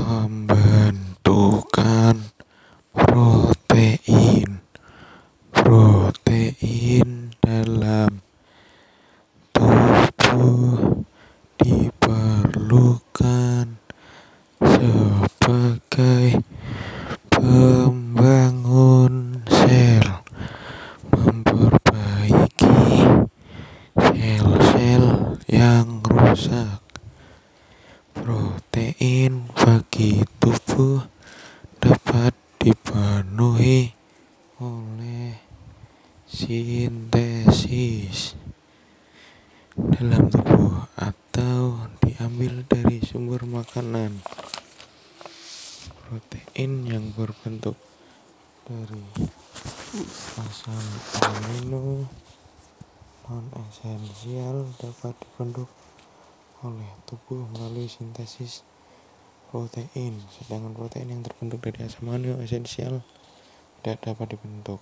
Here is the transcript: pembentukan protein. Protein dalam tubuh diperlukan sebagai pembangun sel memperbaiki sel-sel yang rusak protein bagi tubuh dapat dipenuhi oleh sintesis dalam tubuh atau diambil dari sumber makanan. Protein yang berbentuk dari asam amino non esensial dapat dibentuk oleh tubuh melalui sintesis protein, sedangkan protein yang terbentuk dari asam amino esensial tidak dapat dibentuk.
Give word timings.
pembentukan 0.00 0.56
protein. 2.96 4.64
Protein 5.52 7.36
dalam 7.44 8.24
tubuh 9.52 11.04
diperlukan 11.60 12.96
sebagai 14.64 16.40
pembangun 17.28 18.64
sel 19.52 20.24
memperbaiki 21.12 22.80
sel-sel 24.00 25.36
yang 25.44 26.00
rusak 26.08 26.79
protein 28.20 29.48
bagi 29.56 30.20
tubuh 30.36 31.00
dapat 31.80 32.36
dipenuhi 32.60 33.96
oleh 34.60 35.40
sintesis 36.28 36.76
dalam 39.72 40.28
tubuh 40.28 40.84
atau 41.00 41.88
diambil 42.04 42.60
dari 42.68 43.00
sumber 43.00 43.48
makanan. 43.48 44.20
Protein 46.04 46.84
yang 46.84 47.16
berbentuk 47.16 47.80
dari 48.68 49.00
asam 50.36 50.84
amino 51.24 52.04
non 53.30 53.46
esensial 53.64 54.68
dapat 54.76 55.16
dibentuk 55.24 55.70
oleh 56.66 56.90
tubuh 57.08 57.48
melalui 57.56 57.88
sintesis 57.88 58.66
protein, 59.48 60.20
sedangkan 60.34 60.76
protein 60.76 61.08
yang 61.08 61.22
terbentuk 61.24 61.62
dari 61.64 61.86
asam 61.86 62.12
amino 62.12 62.36
esensial 62.42 63.00
tidak 63.80 64.02
dapat 64.04 64.36
dibentuk. 64.36 64.80